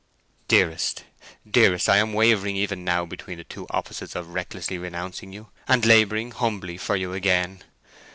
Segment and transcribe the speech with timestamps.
[0.47, 1.03] "Dearest,
[1.47, 5.85] dearest, I am wavering even now between the two opposites of recklessly renouncing you, and
[5.85, 7.63] labouring humbly for you again.